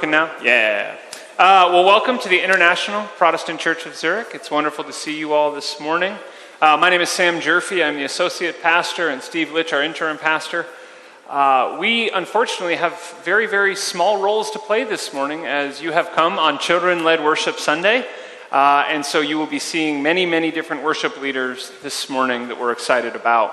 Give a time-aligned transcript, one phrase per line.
[0.00, 0.34] Working now?
[0.42, 0.96] Yeah.
[1.38, 4.28] Uh, well, welcome to the International Protestant Church of Zurich.
[4.32, 6.16] It's wonderful to see you all this morning.
[6.58, 7.84] Uh, my name is Sam Gyorfi.
[7.84, 10.64] I'm the associate pastor, and Steve Litch, our interim pastor.
[11.28, 16.12] Uh, we unfortunately have very, very small roles to play this morning as you have
[16.12, 18.06] come on Children Led Worship Sunday.
[18.50, 22.58] Uh, and so you will be seeing many, many different worship leaders this morning that
[22.58, 23.52] we're excited about.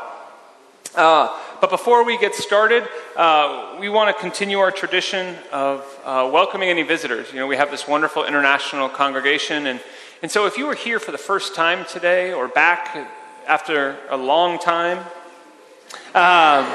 [1.60, 6.70] But before we get started, uh, we want to continue our tradition of uh, welcoming
[6.70, 7.34] any visitors.
[7.34, 9.82] You know, we have this wonderful international congregation, and,
[10.22, 12.96] and so if you were here for the first time today or back
[13.48, 15.00] after a long time,
[16.14, 16.72] um,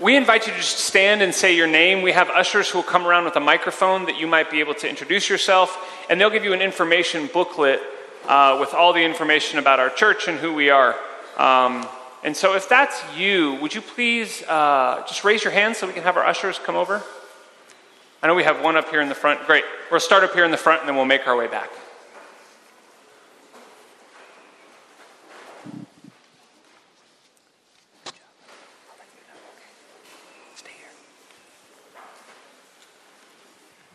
[0.00, 2.02] we invite you to just stand and say your name.
[2.02, 4.74] We have ushers who will come around with a microphone that you might be able
[4.74, 5.76] to introduce yourself,
[6.08, 7.80] and they'll give you an information booklet
[8.28, 10.94] uh, with all the information about our church and who we are.
[11.36, 11.84] Um,
[12.26, 15.92] and so, if that's you, would you please uh, just raise your hand so we
[15.92, 17.00] can have our ushers come over?
[18.20, 19.46] I know we have one up here in the front.
[19.46, 19.62] Great.
[19.92, 21.70] We'll start up here in the front and then we'll make our way back.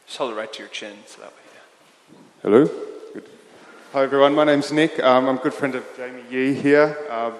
[0.07, 1.37] Just hold it right to your chin so that way.
[1.53, 2.19] Yeah.
[2.43, 2.65] Hello.
[3.13, 3.25] Good.
[3.91, 4.33] Hi everyone.
[4.35, 5.03] My name's Nick.
[5.03, 6.97] Um, I'm a good friend of Jamie Yee here.
[7.09, 7.33] Um,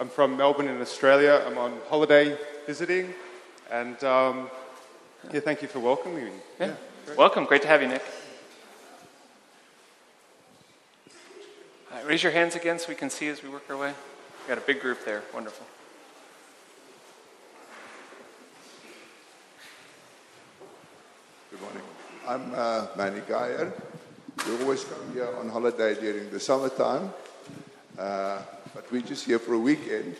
[0.00, 1.44] I'm from Melbourne in Australia.
[1.46, 2.34] I'm on holiday
[2.66, 3.12] visiting,
[3.70, 4.48] and um,
[5.30, 6.30] yeah, thank you for welcoming me.
[6.58, 6.74] Yeah.
[7.06, 7.44] yeah Welcome.
[7.44, 8.02] Great to have you, Nick.
[12.06, 13.92] raise your hands again so we can see as we work our way.
[14.42, 15.22] We got a big group there.
[15.34, 15.66] Wonderful.
[21.50, 21.82] Good morning.
[22.26, 23.70] I'm uh, Manny Geyer.
[24.46, 27.12] We always come here on holiday during the summertime.
[27.98, 28.42] Uh,
[28.74, 30.16] but we're just here for a weekend.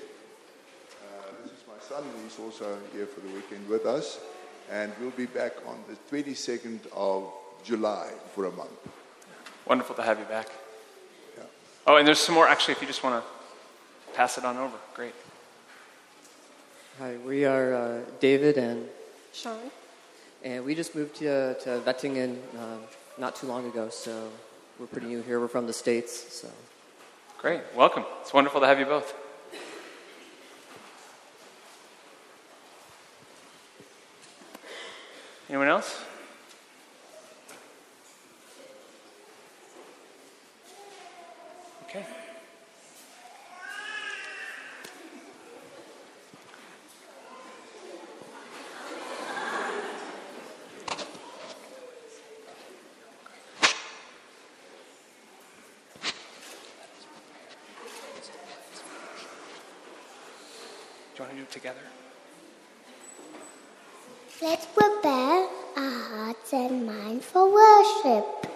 [1.02, 4.18] Uh, this is my son, he's also here for the weekend with us.
[4.70, 7.32] And we'll be back on the 22nd of
[7.64, 8.70] July for a month.
[9.66, 10.48] Wonderful to have you back.
[11.36, 11.44] Yeah.
[11.86, 13.30] Oh, and there's some more, actually, if you just want to
[14.14, 14.76] pass it on over.
[14.94, 15.14] Great.
[16.98, 18.86] Hi, we are uh, David and
[19.32, 19.58] Sean.
[20.42, 22.76] And we just moved to, to Wettingen uh,
[23.18, 24.30] not too long ago, so
[24.78, 25.38] we're pretty new here.
[25.40, 26.48] We're from the States, so.
[27.40, 27.62] Great.
[27.74, 28.04] Welcome.
[28.20, 29.14] It's wonderful to have you both.
[35.48, 36.04] Anyone else?
[41.84, 42.04] Okay.
[61.50, 61.80] Together?
[64.40, 68.50] Let's prepare our hearts and minds for worship.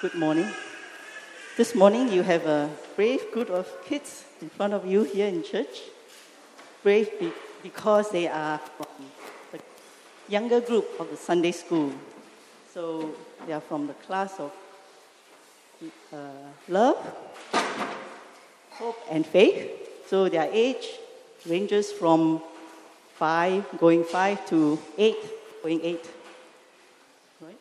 [0.00, 0.46] Good morning.
[1.56, 5.42] This morning you have a brave group of kids in front of you here in
[5.42, 5.80] church.
[6.84, 7.32] Brave be-
[7.64, 8.86] because they are from
[9.50, 9.58] the
[10.28, 11.90] younger group of the Sunday school.
[12.72, 13.10] So
[13.44, 14.52] they are from the class of
[16.12, 16.16] uh,
[16.68, 16.98] love,
[18.70, 19.68] hope, and faith.
[20.06, 20.86] So their age
[21.44, 22.40] ranges from
[23.16, 25.18] five, going five to eight,
[25.60, 26.08] going eight.
[27.40, 27.58] Right?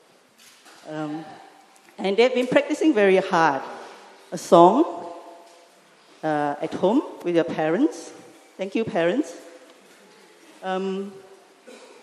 [0.87, 1.25] Um,
[1.97, 3.61] and they've been practicing very hard
[4.31, 5.05] a song
[6.23, 8.11] uh, at home with your parents.
[8.57, 9.35] Thank you, parents.
[10.63, 11.13] Um,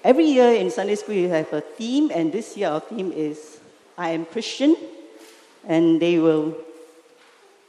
[0.05, 3.61] every year in Sunday school, you have a theme, and this year our theme is
[3.99, 4.77] I am Christian.
[5.67, 6.57] And they will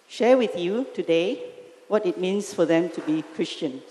[0.08, 1.44] share with you today
[1.88, 3.84] what it means for them to be Christians.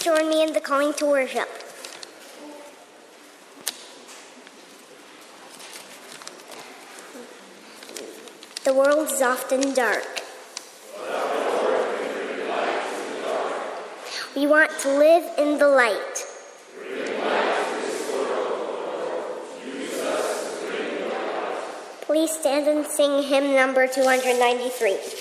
[0.00, 1.48] Please join me in the calling to worship.
[8.64, 10.22] The world is often dark.
[14.34, 16.24] We want to live in the light.
[22.02, 25.19] Please stand and sing hymn number 293.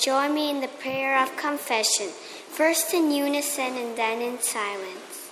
[0.00, 5.30] Join me in the prayer of confession, first in unison and then in silence.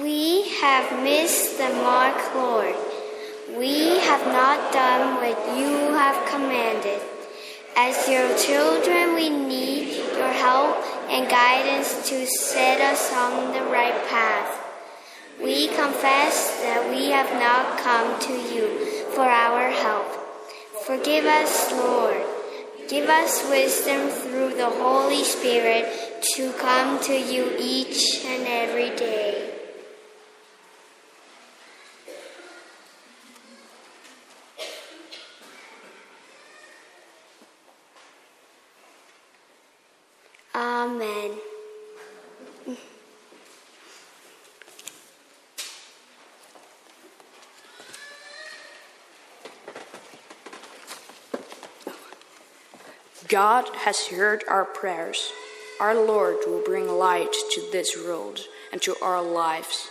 [0.00, 2.76] We have missed the mark, Lord.
[3.58, 7.02] We have not done what you have commanded.
[7.76, 10.76] As your children, we need your help
[11.08, 14.56] and guidance to set us on the right path.
[15.42, 19.99] We confess that we have not come to you for our help.
[20.90, 22.20] Forgive us, Lord.
[22.88, 25.86] Give us wisdom through the Holy Spirit
[26.34, 29.54] to come to you each and every day.
[40.56, 41.38] Amen.
[53.30, 55.30] God has heard our prayers.
[55.78, 58.40] Our Lord will bring light to this world
[58.72, 59.88] and to our lives.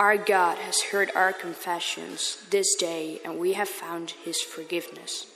[0.00, 5.26] Our God has heard our confessions this day, and we have found his forgiveness.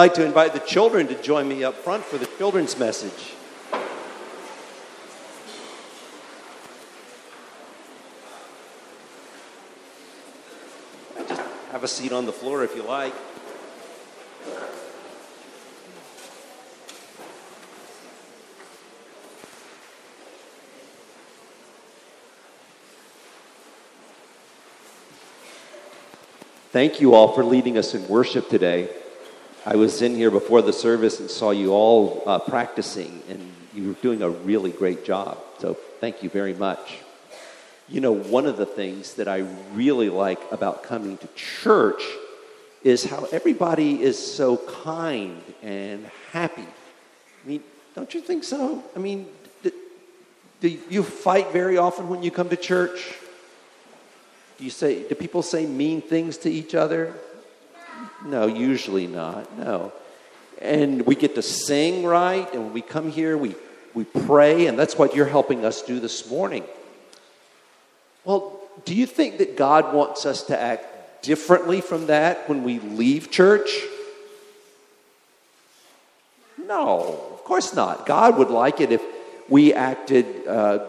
[0.00, 3.34] Like to invite the children to join me up front for the children's message.
[11.28, 13.12] Just have a seat on the floor if you like.
[26.72, 28.88] Thank you all for leading us in worship today.
[29.66, 33.88] I was in here before the service and saw you all uh, practicing, and you
[33.88, 35.36] were doing a really great job.
[35.58, 36.98] So thank you very much.
[37.86, 42.02] You know, one of the things that I really like about coming to church
[42.82, 46.62] is how everybody is so kind and happy.
[46.62, 47.62] I mean,
[47.94, 48.82] don't you think so?
[48.96, 49.26] I mean,
[49.62, 49.70] do,
[50.60, 53.14] do you fight very often when you come to church?
[54.56, 57.14] Do you say, do people say mean things to each other?
[58.24, 59.56] No, usually not.
[59.58, 59.92] No.
[60.60, 63.54] And we get to sing right, and when we come here, we,
[63.94, 66.64] we pray, and that's what you're helping us do this morning.
[68.24, 72.78] Well, do you think that God wants us to act differently from that when we
[72.78, 73.70] leave church?
[76.58, 78.06] No, of course not.
[78.06, 79.02] God would like it if
[79.48, 80.86] we acted uh,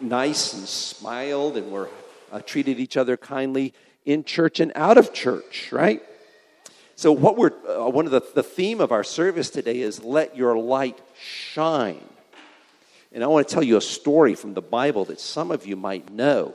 [0.00, 1.88] nice and smiled and were
[2.30, 3.72] uh, treated each other kindly
[4.04, 6.02] in church and out of church, right?
[6.94, 10.36] So, what we're uh, one of the, the theme of our service today is let
[10.36, 12.04] your light shine.
[13.12, 15.76] And I want to tell you a story from the Bible that some of you
[15.76, 16.54] might know.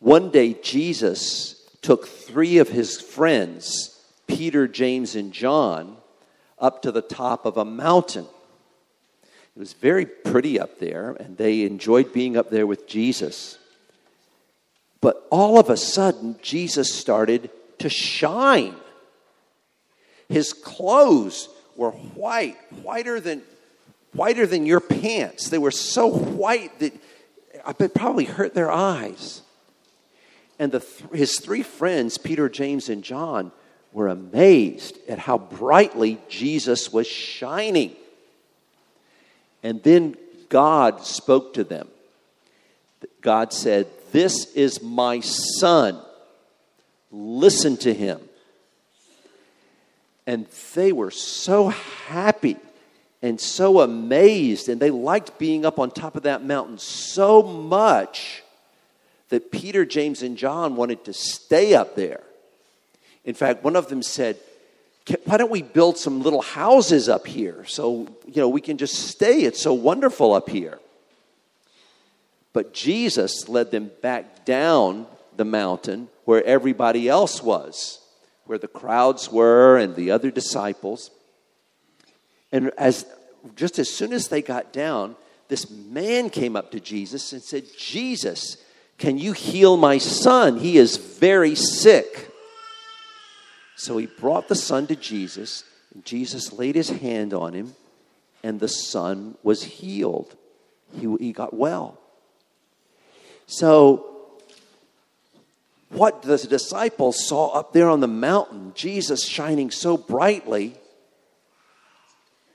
[0.00, 5.96] One day, Jesus took three of his friends, Peter, James, and John,
[6.58, 8.26] up to the top of a mountain.
[9.54, 13.58] It was very pretty up there, and they enjoyed being up there with Jesus.
[15.00, 17.50] But all of a sudden, Jesus started
[17.82, 18.74] to shine.
[20.28, 23.42] His clothes were white, whiter than,
[24.14, 25.50] whiter than your pants.
[25.50, 26.94] They were so white that
[27.78, 29.42] it probably hurt their eyes.
[30.58, 33.52] And the, his three friends, Peter, James, and John,
[33.92, 37.94] were amazed at how brightly Jesus was shining.
[39.62, 40.16] And then
[40.48, 41.88] God spoke to them.
[43.20, 46.00] God said, This is my son.
[47.12, 48.20] Listen to him.
[50.26, 52.56] And they were so happy
[53.20, 58.42] and so amazed, and they liked being up on top of that mountain so much
[59.28, 62.22] that Peter, James, and John wanted to stay up there.
[63.24, 64.36] In fact, one of them said,
[65.24, 68.94] why don't we build some little houses up here so you know we can just
[68.94, 70.78] stay it's so wonderful up here
[72.52, 78.00] but jesus led them back down the mountain where everybody else was
[78.44, 81.10] where the crowds were and the other disciples
[82.50, 83.06] and as
[83.56, 85.16] just as soon as they got down
[85.48, 88.56] this man came up to jesus and said jesus
[88.98, 92.32] can you heal my son he is very sick
[93.82, 97.74] so he brought the son to Jesus, and Jesus laid his hand on him,
[98.44, 100.36] and the son was healed.
[100.96, 101.98] He, he got well.
[103.46, 104.11] So,
[105.92, 110.74] what the disciples saw up there on the mountain, Jesus shining so brightly,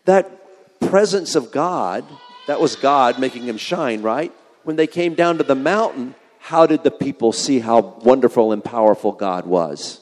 [0.05, 2.05] that presence of God,
[2.47, 4.33] that was God making him shine, right?
[4.63, 8.63] When they came down to the mountain, how did the people see how wonderful and
[8.63, 10.01] powerful God was?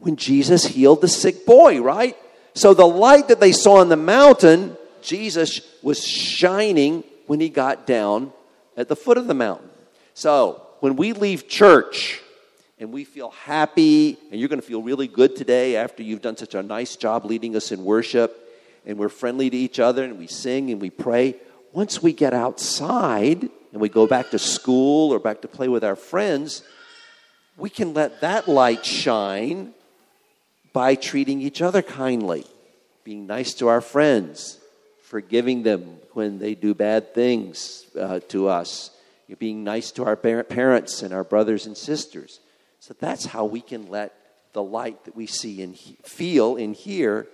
[0.00, 2.16] when Jesus healed the sick boy, right?
[2.54, 7.86] So the light that they saw on the mountain, Jesus was shining when he got
[7.86, 8.32] down
[8.76, 9.68] at the foot of the mountain.
[10.14, 12.20] So when we leave church
[12.78, 16.36] and we feel happy, and you're going to feel really good today after you've done
[16.36, 18.36] such a nice job leading us in worship,
[18.86, 21.36] and we're friendly to each other, and we sing and we pray.
[21.72, 25.84] Once we get outside and we go back to school or back to play with
[25.84, 26.62] our friends,
[27.58, 29.74] we can let that light shine
[30.72, 32.46] by treating each other kindly,
[33.04, 34.58] being nice to our friends,
[35.02, 38.90] forgiving them when they do bad things uh, to us,
[39.36, 42.40] being nice to our parents and our brothers and sisters.
[42.80, 44.14] So that's how we can let
[44.52, 47.28] the light that we see and feel and hear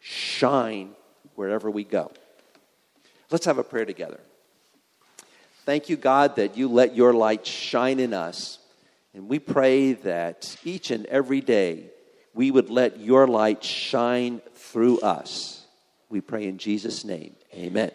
[0.00, 0.90] shine
[1.34, 2.12] wherever we go.
[3.30, 4.20] Let's have a prayer together.
[5.64, 8.58] Thank you, God, that you let your light shine in us.
[9.14, 11.90] And we pray that each and every day
[12.34, 15.64] we would let your light shine through us.
[16.08, 17.34] We pray in Jesus' name.
[17.54, 17.90] Amen.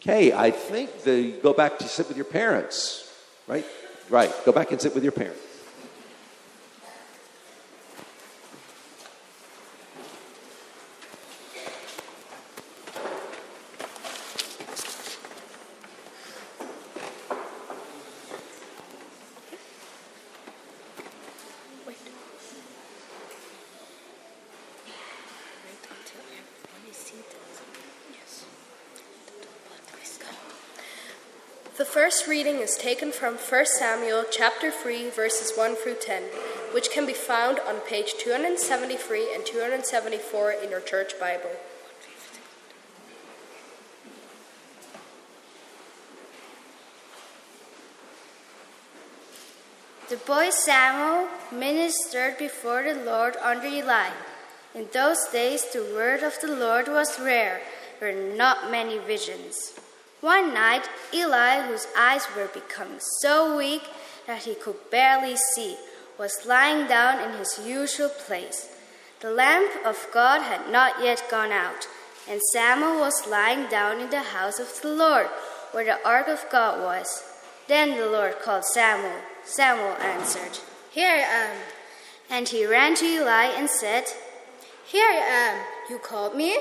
[0.00, 3.12] Okay, I think the go back to sit with your parents,
[3.46, 3.66] right?
[4.08, 4.32] Right.
[4.46, 5.40] Go back and sit with your parents.
[31.80, 36.22] The first reading is taken from 1 Samuel chapter 3 verses 1 through 10,
[36.72, 41.50] which can be found on page 273 and 274 in your church Bible.
[50.08, 54.08] The boy Samuel ministered before the Lord under Eli.
[54.74, 57.60] In those days, the word of the Lord was rare.
[58.00, 59.78] There were not many visions.
[60.20, 63.82] One night, Eli, whose eyes were becoming so weak
[64.26, 65.76] that he could barely see,
[66.18, 68.68] was lying down in his usual place.
[69.20, 71.88] The lamp of God had not yet gone out,
[72.28, 75.26] and Samuel was lying down in the house of the Lord,
[75.72, 77.24] where the ark of God was.
[77.66, 79.20] Then the Lord called Samuel.
[79.44, 80.58] Samuel answered,
[80.90, 81.56] Here I am.
[82.28, 84.04] And he ran to Eli and said,
[84.84, 85.64] Here I am.
[85.88, 86.58] You called me?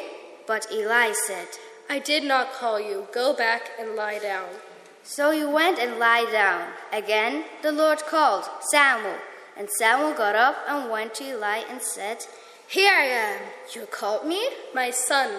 [0.47, 1.47] But Eli said,
[1.91, 3.07] I did not call you.
[3.11, 4.47] Go back and lie down.
[5.01, 6.67] So he went and lay down.
[6.93, 9.15] Again the Lord called, Samuel.
[9.57, 12.25] And Samuel got up and went to Eli and said,
[12.67, 13.39] Here I am.
[13.73, 14.49] You called me?
[14.73, 15.31] My son.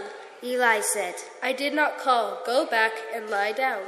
[0.43, 2.41] Eli said, I did not call.
[2.45, 3.83] Go back and lie down.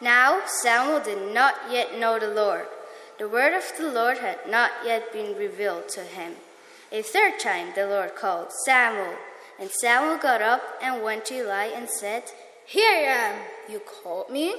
[0.00, 2.66] Now Samuel did not yet know the Lord.
[3.18, 6.32] The word of the Lord had not yet been revealed to him.
[6.90, 9.14] A third time the Lord called, Samuel.
[9.60, 12.24] And Samuel got up and went to Eli and said,
[12.64, 13.34] Here I am.
[13.68, 14.54] You called me?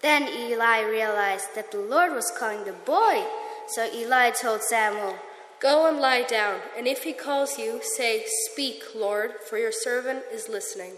[0.00, 3.24] Then Eli realized that the Lord was calling the boy.
[3.68, 5.16] So Eli told Samuel,
[5.60, 10.24] Go and lie down, and if he calls you, say, Speak, Lord, for your servant
[10.32, 10.94] is listening.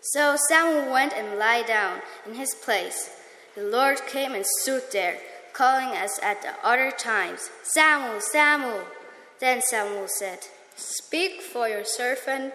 [0.00, 3.10] So Samuel went and lay down in his place.
[3.54, 5.18] The Lord came and stood there,
[5.52, 8.84] calling as at the other times, Samuel, Samuel.
[9.38, 10.40] Then Samuel said,
[10.74, 12.54] Speak, for your servant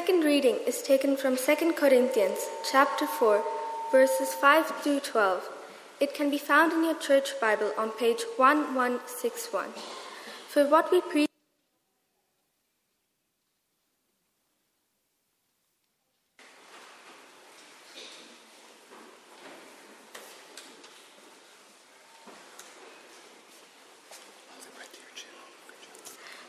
[0.00, 3.44] Second reading is taken from 2 Corinthians chapter 4
[3.92, 5.46] verses 5 through 12.
[6.00, 9.66] It can be found in your church Bible on page 1161.
[10.48, 11.28] For what we preach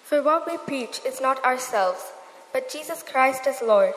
[0.06, 2.14] For what we preach is not ourselves,
[2.72, 3.94] Jesus Christ as Lord,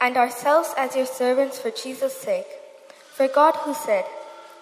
[0.00, 2.46] and ourselves as your servants for Jesus' sake.
[3.12, 4.04] For God, who said,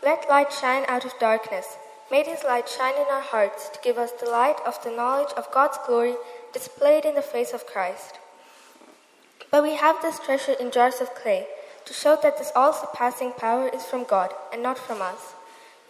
[0.02, 1.76] Let light shine out of darkness,
[2.10, 5.32] made his light shine in our hearts to give us the light of the knowledge
[5.36, 6.14] of God's glory
[6.54, 8.18] displayed in the face of Christ.
[9.50, 11.46] But we have this treasure in jars of clay
[11.84, 15.34] to show that this all surpassing power is from God and not from us.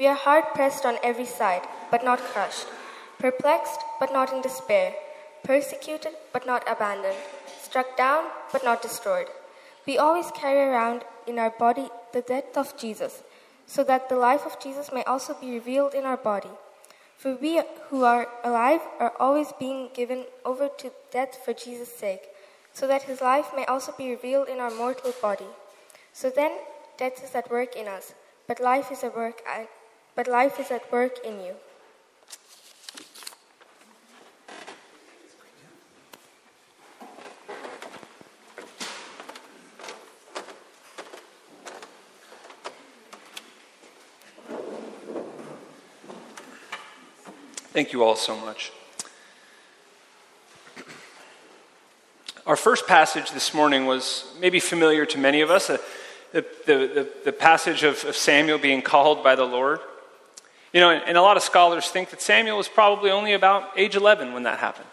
[0.01, 1.63] We are hard pressed on every side,
[1.93, 2.67] but not crushed,
[3.21, 4.95] perplexed, but not in despair,
[5.45, 7.17] persecuted, but not abandoned,
[7.63, 9.29] struck down, but not destroyed.
[9.87, 13.23] We always carry around in our body the death of Jesus,
[13.67, 16.51] so that the life of Jesus may also be revealed in our body.
[17.17, 22.29] For we who are alive are always being given over to death for Jesus' sake,
[22.73, 25.47] so that his life may also be revealed in our mortal body.
[26.13, 26.53] So then,
[26.97, 28.15] death is at work in us,
[28.47, 29.43] but life is at work,
[30.15, 31.55] but life is at work in you.
[47.75, 48.71] Thank you all so much.
[52.47, 55.79] Our first passage this morning was maybe familiar to many of us uh,
[56.31, 59.81] the, the, the, passage of, of, Samuel being called by the Lord.
[60.73, 63.77] You know, and, and, a lot of scholars think that Samuel was probably only about
[63.77, 64.87] age 11 when that happened.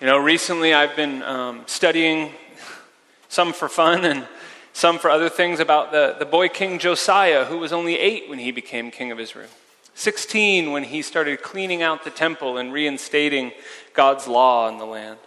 [0.00, 2.32] You know, recently I've been um, studying
[3.28, 4.26] some for fun and
[4.72, 8.38] some for other things about the, the boy king Josiah, who was only eight when
[8.38, 9.50] he became king of Israel.
[9.94, 13.52] 16 when he started cleaning out the temple and reinstating
[13.94, 15.18] God's law in the land.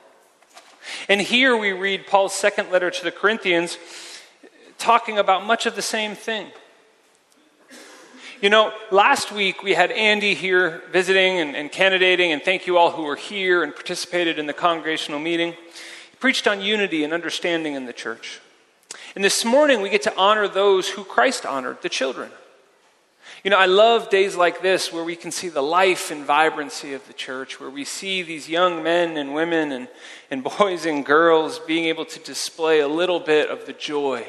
[1.10, 3.77] And here we read Paul's second letter to the Corinthians
[4.77, 6.47] talking about much of the same thing.
[8.39, 12.77] You know, last week we had Andy here visiting and, and, candidating, and thank you
[12.77, 15.53] all who were here and participated in the congregational meeting.
[15.53, 18.39] He preached on unity and understanding in the church.
[19.15, 22.30] And this morning we get to honor those who Christ honored, the children.
[23.43, 26.93] You know, I love days like this where we can see the life and vibrancy
[26.93, 29.88] of the church, where we see these young men and women and,
[30.32, 34.26] and boys and girls being able to display a little bit of the joy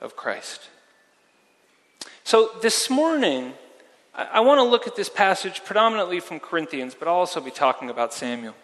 [0.00, 0.68] of Christ.
[2.22, 3.54] So this morning,
[4.14, 7.50] I, I want to look at this passage predominantly from Corinthians, but I'll also be
[7.50, 8.54] talking about Samuel.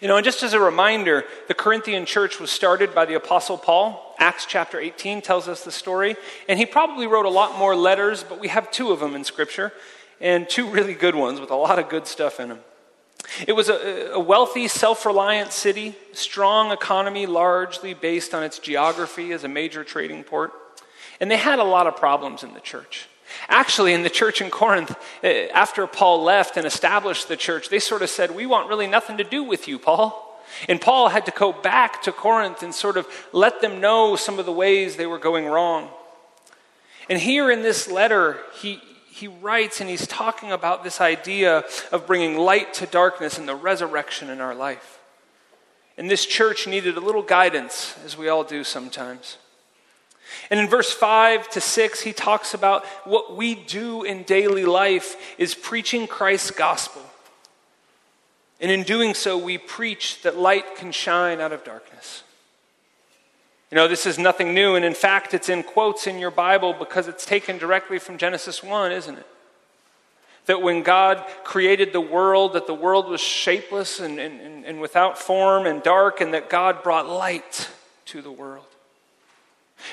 [0.00, 3.58] You know, and just as a reminder, the Corinthian church was started by the Apostle
[3.58, 4.14] Paul.
[4.18, 6.16] Acts chapter 18 tells us the story.
[6.48, 9.24] And he probably wrote a lot more letters, but we have two of them in
[9.24, 9.72] Scripture,
[10.20, 12.60] and two really good ones with a lot of good stuff in them.
[13.46, 19.32] It was a, a wealthy, self reliant city, strong economy, largely based on its geography
[19.32, 20.52] as a major trading port.
[21.20, 23.08] And they had a lot of problems in the church.
[23.48, 27.78] Actually, in the church in Corinth, eh, after Paul left and established the church, they
[27.78, 30.28] sort of said, We want really nothing to do with you, Paul.
[30.68, 34.38] And Paul had to go back to Corinth and sort of let them know some
[34.38, 35.90] of the ways they were going wrong.
[37.08, 42.06] And here in this letter, he, he writes and he's talking about this idea of
[42.06, 45.00] bringing light to darkness and the resurrection in our life.
[45.96, 49.36] And this church needed a little guidance, as we all do sometimes.
[50.50, 55.16] And in verse 5 to 6, he talks about what we do in daily life
[55.38, 57.02] is preaching Christ's gospel.
[58.60, 62.22] And in doing so, we preach that light can shine out of darkness.
[63.72, 66.74] You know, this is nothing new, and in fact, it's in quotes in your Bible
[66.74, 69.26] because it's taken directly from Genesis 1, isn't it?
[70.44, 75.18] That when God created the world, that the world was shapeless and, and, and without
[75.18, 77.70] form and dark, and that God brought light
[78.06, 78.66] to the world.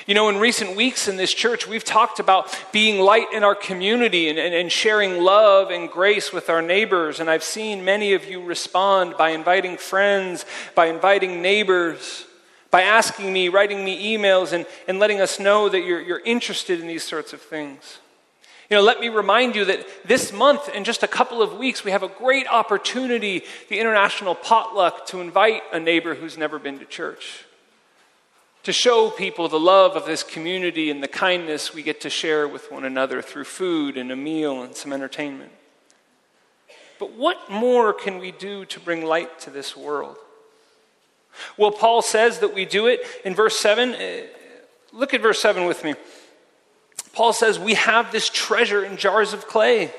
[0.06, 3.54] You know, in recent weeks in this church, we've talked about being light in our
[3.54, 7.20] community and, and, and, sharing love and grace with our neighbors.
[7.20, 12.26] And I've seen many of you respond by inviting friends, by inviting neighbors,
[12.70, 16.80] by asking me, writing me emails, and, and letting us know that you're, you're interested
[16.80, 17.98] in these sorts of things.
[18.70, 21.84] You know, let me remind you that this month, in just a couple of weeks,
[21.84, 26.78] we have a great opportunity, the International Potluck, to invite a neighbor who's never been
[26.78, 27.44] to church
[28.62, 32.46] to show people the love of this community and the kindness we get to share
[32.46, 35.50] with one another through food and a meal and some entertainment.
[36.98, 40.16] But what more can we do to bring light to this world?
[41.56, 43.94] Well, Paul says that we do it in verse 7.
[43.94, 44.22] Uh,
[44.92, 45.94] look at verse 7 with me.
[47.14, 49.92] Paul says, We have this treasure in jars of clay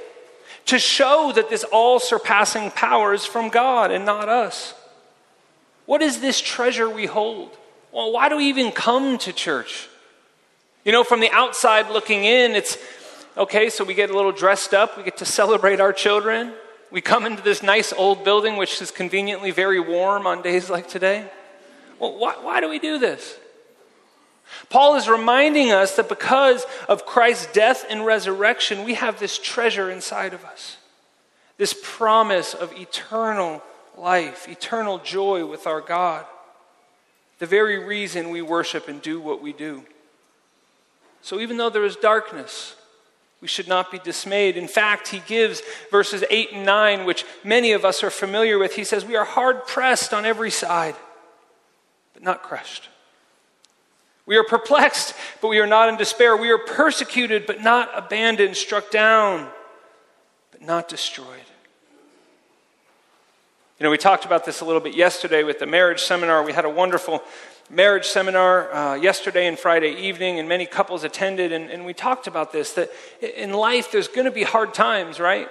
[0.68, 4.76] to show that this all surpassing power is from God and not us.
[5.86, 7.58] What is this treasure we hold?
[7.92, 9.90] Well, why do we even come to church?
[10.86, 12.78] You know, from the outside looking in, it's
[13.38, 16.54] okay, so we get a little dressed up, we get to celebrate our children.
[16.90, 20.90] We come into this nice old building, which is conveniently very warm on days like
[20.90, 21.30] today.
[22.00, 23.38] Well, why, why do we do this?
[24.70, 29.90] Paul is reminding us that because of Christ's death and resurrection, we have this treasure
[29.90, 30.78] inside of us.
[31.58, 33.62] This promise of eternal
[33.98, 36.26] life, eternal joy with our God
[37.42, 39.84] the very reason we worship and do what we do.
[41.24, 42.76] So even though there is darkness,
[43.42, 44.58] we should not be dismayed.
[44.58, 48.76] In fact, he gives verses 8 and 9, which many of us are familiar with.
[48.76, 50.94] He says, We are hard pressed on every side,
[52.14, 52.90] but not crushed.
[54.28, 56.38] We are perplexed, but we are not in despair.
[56.38, 59.50] We are persecuted, but not abandoned, struck down,
[60.52, 61.26] but not destroyed.
[63.82, 66.44] You know, we talked about this a little bit yesterday with the marriage seminar.
[66.44, 67.24] We had a wonderful
[67.68, 72.28] marriage seminar uh, yesterday and Friday evening, and many couples attended, and, and we talked
[72.28, 72.92] about this that
[73.22, 75.50] in life there's going to be hard times, right?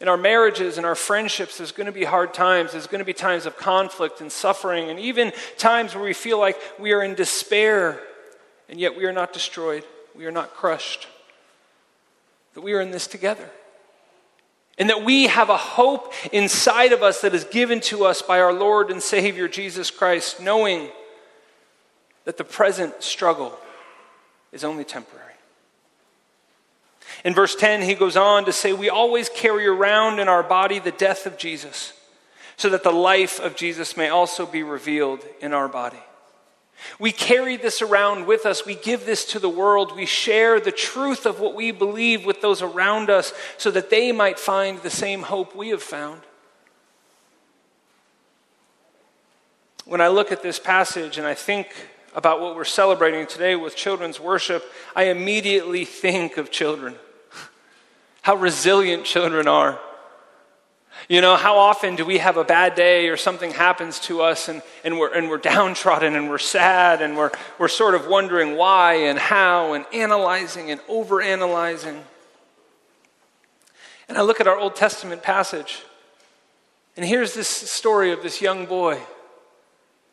[0.00, 2.72] In our marriages and our friendships, there's going to be hard times.
[2.72, 6.38] There's going to be times of conflict and suffering, and even times where we feel
[6.38, 8.00] like we are in despair,
[8.70, 9.84] and yet we are not destroyed.
[10.14, 11.08] We are not crushed.
[12.54, 13.50] That we are in this together.
[14.78, 18.40] And that we have a hope inside of us that is given to us by
[18.40, 20.88] our Lord and Savior Jesus Christ, knowing
[22.24, 23.56] that the present struggle
[24.52, 25.24] is only temporary.
[27.24, 30.78] In verse 10, he goes on to say, We always carry around in our body
[30.78, 31.92] the death of Jesus,
[32.56, 36.02] so that the life of Jesus may also be revealed in our body.
[36.98, 38.66] We carry this around with us.
[38.66, 39.96] We give this to the world.
[39.96, 44.12] We share the truth of what we believe with those around us so that they
[44.12, 46.20] might find the same hope we have found.
[49.84, 51.68] When I look at this passage and I think
[52.14, 56.96] about what we're celebrating today with children's worship, I immediately think of children.
[58.22, 59.80] How resilient children are.
[61.08, 64.48] You know, how often do we have a bad day or something happens to us
[64.48, 68.56] and, and, we're, and we're downtrodden and we're sad and we're, we're sort of wondering
[68.56, 72.00] why and how and analyzing and overanalyzing.
[74.08, 75.82] And I look at our Old Testament passage,
[76.96, 79.00] and here's this story of this young boy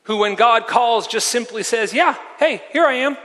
[0.04, 3.17] who, when God calls, just simply says, Yeah, hey, here I am.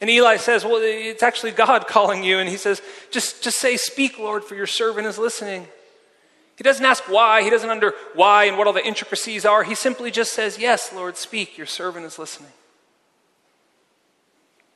[0.00, 2.38] And Eli says, Well, it's actually God calling you.
[2.38, 5.68] And he says, Just, just say, Speak, Lord, for your servant is listening.
[6.60, 9.64] He doesn't ask why, he doesn't under why and what all the intricacies are.
[9.64, 12.50] He simply just says, Yes, Lord, speak, your servant is listening.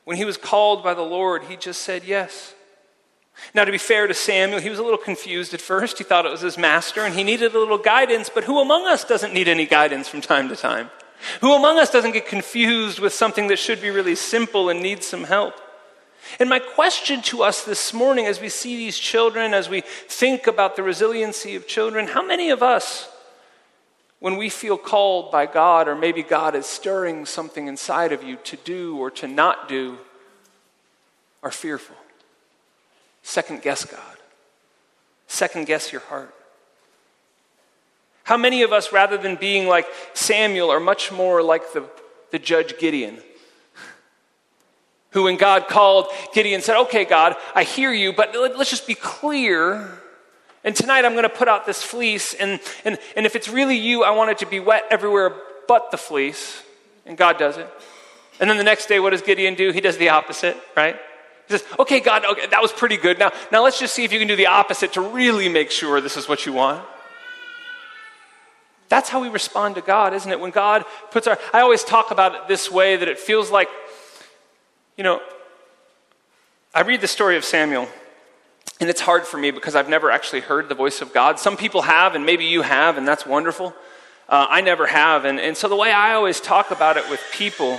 [0.05, 2.55] When he was called by the Lord, he just said yes.
[3.53, 5.99] Now, to be fair to Samuel, he was a little confused at first.
[5.99, 8.87] He thought it was his master and he needed a little guidance, but who among
[8.87, 10.89] us doesn't need any guidance from time to time?
[11.43, 15.07] Who among us doesn't get confused with something that should be really simple and needs
[15.07, 15.61] some help?
[16.39, 20.47] And my question to us this morning, as we see these children, as we think
[20.47, 23.09] about the resiliency of children, how many of us,
[24.21, 28.37] when we feel called by God, or maybe God is stirring something inside of you
[28.45, 29.99] to do or to not do,
[31.43, 31.97] are fearful?
[33.23, 34.17] Second guess God,
[35.27, 36.35] second guess your heart.
[38.25, 41.85] How many of us, rather than being like Samuel, are much more like the,
[42.31, 43.19] the judge Gideon?
[45.15, 48.97] Who, when God called Gideon, said, Okay, God, I hear you, but let's just be
[48.97, 49.99] clear.
[50.65, 53.77] And tonight I'm going to put out this fleece, and, and, and if it's really
[53.77, 55.35] you, I want it to be wet everywhere
[55.69, 56.63] but the fleece.
[57.07, 57.69] And God does it.
[58.41, 59.71] And then the next day, what does Gideon do?
[59.71, 60.97] He does the opposite, right?
[61.47, 63.19] He says, Okay, God, okay, that was pretty good.
[63.19, 66.01] Now, now let's just see if you can do the opposite to really make sure
[66.01, 66.85] this is what you want.
[68.89, 70.41] That's how we respond to God, isn't it?
[70.41, 71.39] When God puts our.
[71.53, 73.69] I always talk about it this way that it feels like
[74.97, 75.21] you know,
[76.75, 77.89] I read the story of Samuel,
[78.81, 81.39] and it's hard for me because I've never actually heard the voice of God.
[81.39, 83.75] Some people have, and maybe you have, and that's wonderful.
[84.29, 85.25] Uh, I never have.
[85.25, 87.79] And, and so the way I always talk about it with people,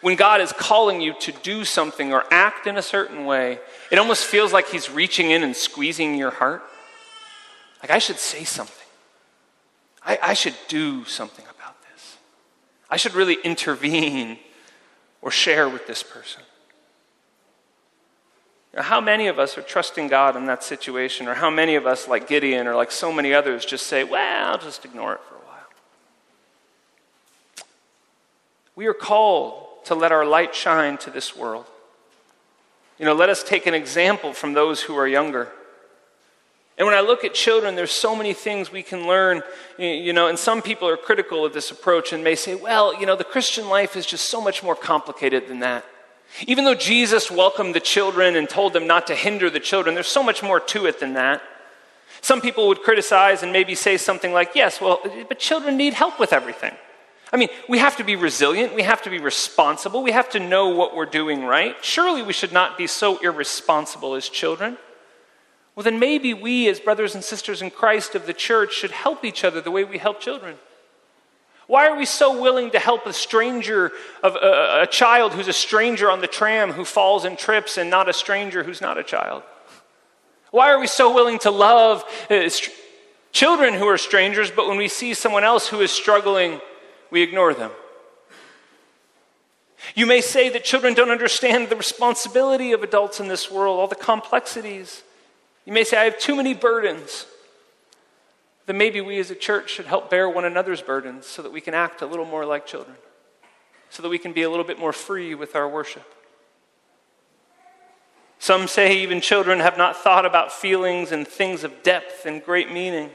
[0.00, 3.58] when God is calling you to do something or act in a certain way,
[3.90, 6.62] it almost feels like He's reaching in and squeezing your heart.
[7.82, 8.76] Like, I should say something.
[10.04, 12.16] I, I should do something about this.
[12.88, 14.38] I should really intervene
[15.22, 16.42] or share with this person.
[18.76, 21.26] How many of us are trusting God in that situation?
[21.26, 24.52] Or how many of us, like Gideon or like so many others, just say, well,
[24.52, 25.66] I'll just ignore it for a while?
[28.76, 31.66] We are called to let our light shine to this world.
[32.98, 35.48] You know, let us take an example from those who are younger.
[36.78, 39.42] And when I look at children, there's so many things we can learn,
[39.78, 43.04] you know, and some people are critical of this approach and may say, well, you
[43.04, 45.84] know, the Christian life is just so much more complicated than that.
[46.46, 50.06] Even though Jesus welcomed the children and told them not to hinder the children, there's
[50.06, 51.42] so much more to it than that.
[52.22, 56.20] Some people would criticize and maybe say something like, yes, well, but children need help
[56.20, 56.74] with everything.
[57.32, 60.40] I mean, we have to be resilient, we have to be responsible, we have to
[60.40, 61.76] know what we're doing right.
[61.80, 64.76] Surely we should not be so irresponsible as children.
[65.76, 69.24] Well, then maybe we, as brothers and sisters in Christ of the church, should help
[69.24, 70.56] each other the way we help children.
[71.70, 73.92] Why are we so willing to help a stranger,
[74.24, 77.88] of a, a, child who's a stranger on the tram who falls and trips, and
[77.88, 79.44] not a stranger who's not a child?
[80.50, 82.76] Why are we so willing to love uh, st-
[83.30, 86.60] children who are strangers, but when we see someone else who is struggling,
[87.12, 87.70] we ignore them?
[89.94, 93.86] You may say that children don't understand the responsibility of adults in this world, all
[93.86, 95.04] the complexities.
[95.66, 97.26] You may say, I have too many burdens.
[98.70, 101.60] Then maybe we as a church should help bear one another's burdens so that we
[101.60, 102.96] can act a little more like children,
[103.88, 106.04] so that we can be a little bit more free with our worship.
[108.38, 112.70] Some say even children have not thought about feelings and things of depth and great
[112.70, 113.10] meaning,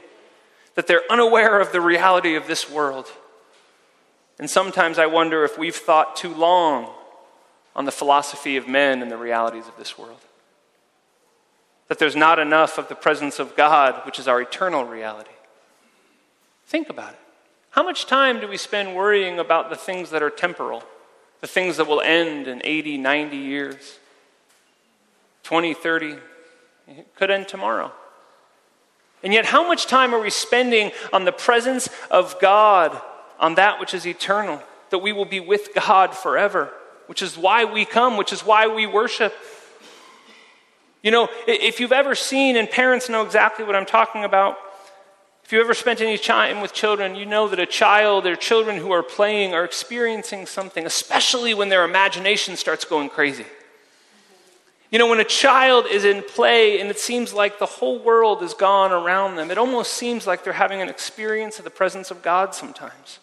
[0.74, 3.06] that they're unaware of the reality of this world.
[4.38, 6.92] And sometimes I wonder if we've thought too long
[7.74, 10.20] on the philosophy of men and the realities of this world.
[11.88, 15.30] That there's not enough of the presence of God, which is our eternal reality.
[16.66, 17.18] Think about it.
[17.70, 20.82] How much time do we spend worrying about the things that are temporal,
[21.40, 23.98] the things that will end in 80, 90 years?
[25.44, 26.16] 20, 30,
[26.88, 27.92] it could end tomorrow.
[29.22, 33.00] And yet, how much time are we spending on the presence of God,
[33.38, 34.60] on that which is eternal,
[34.90, 36.72] that we will be with God forever,
[37.06, 39.34] which is why we come, which is why we worship?
[41.02, 44.58] You know, if you've ever seen, and parents know exactly what I'm talking about,
[45.46, 48.78] if you've ever spent any time with children, you know that a child or children
[48.78, 53.46] who are playing are experiencing something, especially when their imagination starts going crazy.
[54.90, 58.42] You know, when a child is in play and it seems like the whole world
[58.42, 62.10] is gone around them, it almost seems like they're having an experience of the presence
[62.10, 63.20] of God sometimes.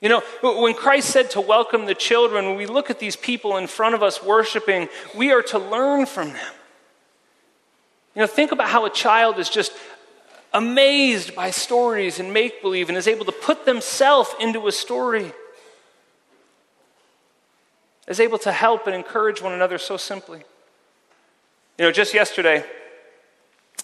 [0.00, 3.56] You know, when Christ said to welcome the children, when we look at these people
[3.56, 6.54] in front of us worshiping, we are to learn from them.
[8.18, 9.72] You know, think about how a child is just
[10.52, 15.32] amazed by stories and make believe and is able to put themselves into a story
[18.08, 20.42] is able to help and encourage one another so simply.
[21.78, 22.64] You know, just yesterday,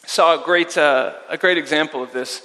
[0.06, 2.42] saw a great, uh, a great example of this.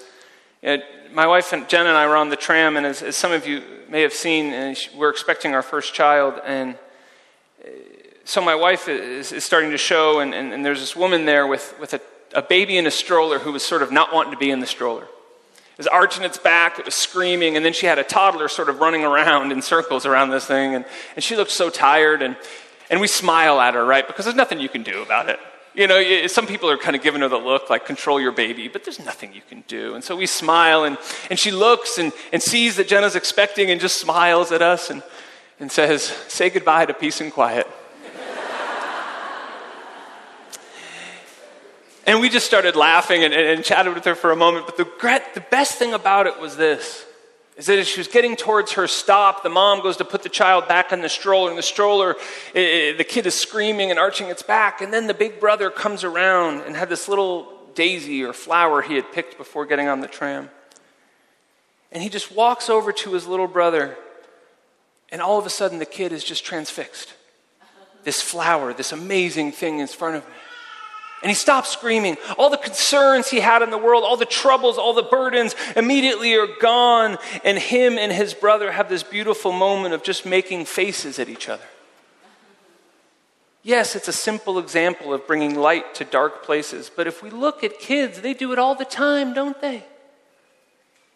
[1.12, 3.48] my wife and Jen and I were on the tram, and as, as some of
[3.48, 6.76] you may have seen, and we're expecting our first child, and
[7.64, 7.70] uh,
[8.26, 11.48] so my wife is, is starting to show, and, and, and, there's this woman there
[11.48, 12.02] with, with a,
[12.34, 14.68] a baby in a stroller who was sort of not wanting to be in the
[14.68, 18.48] stroller It was arching its back, it was screaming, and then she had a toddler
[18.48, 22.22] sort of running around in circles around this thing, and, and she looked so tired,
[22.22, 22.36] and,
[22.90, 24.06] and we smile at her, right?
[24.06, 25.40] Because there's nothing you can do about it.
[25.76, 28.68] You know, some people are kind of giving her the look like, control your baby,
[28.68, 29.96] but there's nothing you can do.
[29.96, 30.98] And so we smile, and,
[31.30, 35.04] and she looks and, and sees that Jenna's expecting and just smiles at us and,
[35.60, 37.68] and says, Say goodbye to peace and quiet.
[42.10, 44.66] And we just started laughing and, and, and chatted with her for a moment.
[44.66, 47.06] But the, the best thing about it was this
[47.56, 50.30] is that as she was getting towards her stop, the mom goes to put the
[50.30, 52.16] child back in the stroller, and the stroller,
[52.56, 54.82] it, it, the kid is screaming and arching its back.
[54.82, 58.96] And then the big brother comes around and had this little daisy or flower he
[58.96, 60.50] had picked before getting on the tram.
[61.92, 63.96] And he just walks over to his little brother,
[65.12, 67.14] and all of a sudden the kid is just transfixed.
[68.04, 70.34] This flower, this amazing thing in front of him.
[71.22, 72.18] And he stops screaming.
[72.38, 76.34] All the concerns he had in the world, all the troubles, all the burdens immediately
[76.36, 77.18] are gone.
[77.44, 81.50] And him and his brother have this beautiful moment of just making faces at each
[81.50, 81.66] other.
[83.64, 86.90] Yes, it's a simple example of bringing light to dark places.
[86.94, 89.84] But if we look at kids, they do it all the time, don't they?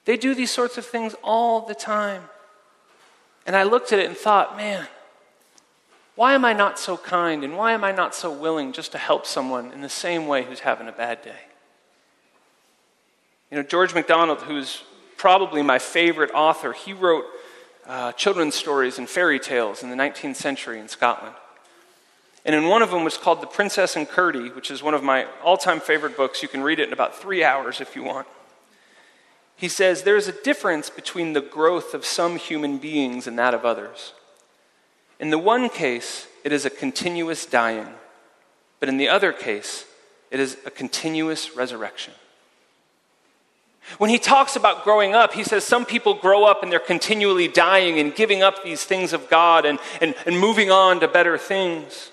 [0.04, 2.24] They do these sorts of things all the time.
[3.45, 4.88] And I looked at it and thought, man,
[6.16, 8.97] why am I not so kind and why am I not so willing just to
[8.97, 11.39] help someone in the same way who's having a bad day?
[13.49, 14.84] You know, George MacDonald, who's
[15.18, 17.26] probably my favorite author, he wrote
[17.86, 21.36] uh, children's stories and fairy tales in the 19th century in Scotland.
[22.45, 25.03] And in one of them was called The Princess and Curdie, which is one of
[25.03, 26.41] my all time favorite books.
[26.41, 28.28] You can read it in about three hours if you want.
[29.55, 33.66] He says, There's a difference between the growth of some human beings and that of
[33.66, 34.14] others.
[35.24, 37.88] In the one case, it is a continuous dying,
[38.82, 39.86] but in the other case,
[40.32, 42.13] it is a continuous resurrection.
[43.99, 47.47] When he talks about growing up, he says some people grow up and they're continually
[47.47, 51.38] dying and giving up these things of God and, and, and moving on to better
[51.38, 52.11] things.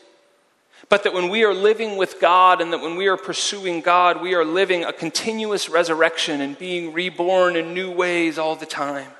[0.88, 4.22] But that when we are living with God and that when we are pursuing God,
[4.22, 9.10] we are living a continuous resurrection and being reborn in new ways all the time.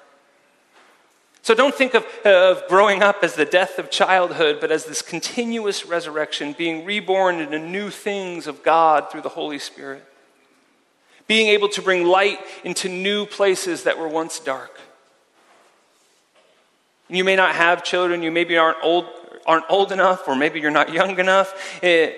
[1.43, 5.01] So don't think of, of growing up as the death of childhood, but as this
[5.01, 10.05] continuous resurrection, being reborn into new things of God through the Holy Spirit.
[11.27, 14.79] Being able to bring light into new places that were once dark.
[17.09, 19.07] You may not have children, you maybe aren't old,
[19.47, 22.13] aren't old enough, or maybe you're not young enough, eh,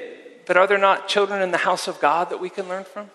[0.47, 3.11] but are there not children in the house of God that we can learn from?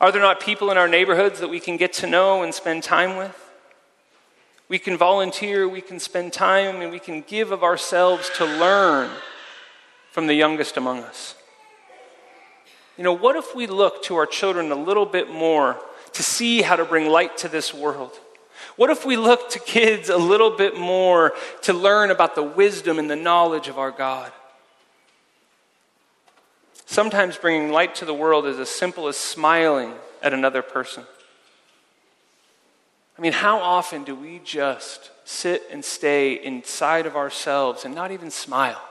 [0.00, 2.82] Are there not people in our neighborhoods that we can get to know and spend
[2.82, 3.51] time with?
[4.72, 9.10] We can volunteer, we can spend time, and we can give of ourselves to learn
[10.12, 11.34] from the youngest among us.
[12.96, 15.78] You know, what if we look to our children a little bit more
[16.14, 18.18] to see how to bring light to this world?
[18.76, 22.98] What if we look to kids a little bit more to learn about the wisdom
[22.98, 24.32] and the knowledge of our God?
[26.86, 29.92] Sometimes bringing light to the world is as simple as smiling
[30.22, 31.04] at another person.
[33.22, 38.10] I mean, how often do we just sit and stay inside of ourselves and not
[38.10, 38.82] even smile?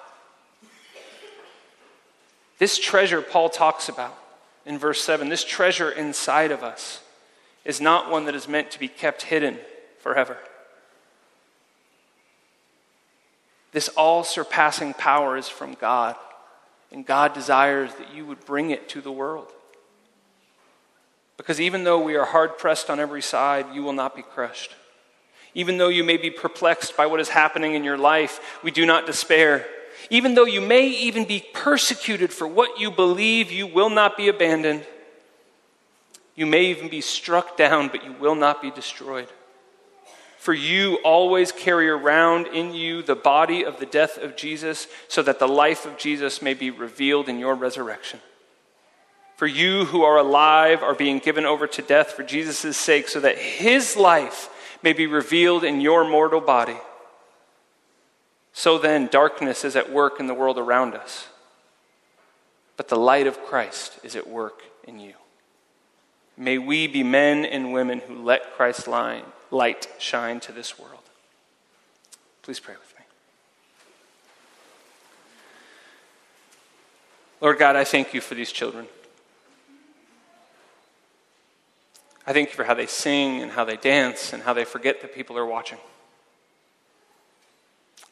[2.57, 4.17] This treasure Paul talks about
[4.65, 7.01] in verse 7, this treasure inside of us,
[7.65, 9.57] is not one that is meant to be kept hidden
[9.99, 10.37] forever.
[13.73, 16.15] This all surpassing power is from God,
[16.89, 19.51] and God desires that you would bring it to the world.
[21.41, 24.75] Because even though we are hard pressed on every side, you will not be crushed.
[25.55, 28.85] Even though you may be perplexed by what is happening in your life, we do
[28.85, 29.65] not despair.
[30.11, 34.27] Even though you may even be persecuted for what you believe, you will not be
[34.27, 34.85] abandoned.
[36.35, 39.27] You may even be struck down, but you will not be destroyed.
[40.37, 45.23] For you always carry around in you the body of the death of Jesus, so
[45.23, 48.19] that the life of Jesus may be revealed in your resurrection.
[49.41, 53.19] For you who are alive are being given over to death for Jesus' sake, so
[53.21, 56.77] that his life may be revealed in your mortal body.
[58.53, 61.27] So then, darkness is at work in the world around us,
[62.77, 65.13] but the light of Christ is at work in you.
[66.37, 71.01] May we be men and women who let Christ's light shine to this world.
[72.43, 73.05] Please pray with me.
[77.41, 78.85] Lord God, I thank you for these children.
[82.25, 85.01] I thank you for how they sing and how they dance and how they forget
[85.01, 85.79] that people are watching.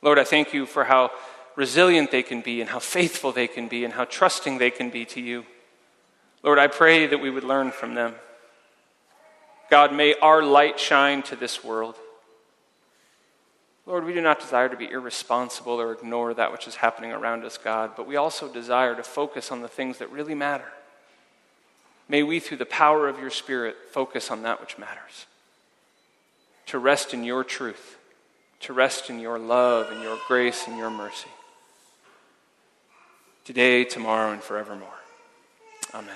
[0.01, 1.11] Lord, I thank you for how
[1.55, 4.89] resilient they can be and how faithful they can be and how trusting they can
[4.89, 5.45] be to you.
[6.41, 8.15] Lord, I pray that we would learn from them.
[9.69, 11.95] God, may our light shine to this world.
[13.85, 17.43] Lord, we do not desire to be irresponsible or ignore that which is happening around
[17.43, 20.71] us, God, but we also desire to focus on the things that really matter.
[22.09, 25.27] May we, through the power of your Spirit, focus on that which matters.
[26.65, 27.99] To rest in your truth
[28.61, 31.29] to rest in your love and your grace and your mercy.
[33.45, 34.87] Today, tomorrow, and forevermore.
[35.93, 36.15] Amen.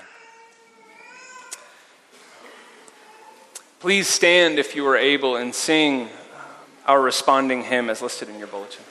[3.79, 6.09] Please stand if you are able and sing
[6.85, 8.83] our responding hymn as listed in your bulletin.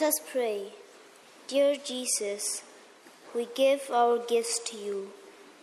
[0.00, 0.66] Let us pray.
[1.48, 2.62] Dear Jesus,
[3.34, 5.08] we give our gifts to you.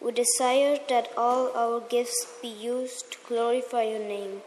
[0.02, 4.42] We desire that all our gifts be used to glorify your name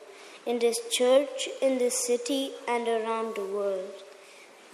[0.45, 4.03] in this church, in this city, and around the world.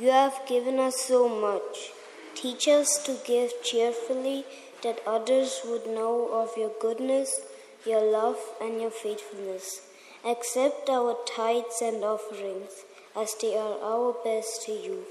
[0.01, 1.93] You have given us so much.
[2.35, 4.45] Teach us to give cheerfully
[4.83, 7.41] that others would know of your goodness,
[7.87, 9.83] your love, and your faithfulness.
[10.25, 12.85] Accept our tithes and offerings
[13.17, 15.05] as they are our best to you.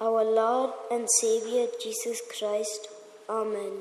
[0.00, 2.88] Our Lord and Savior Jesus Christ.
[3.28, 3.72] Amen.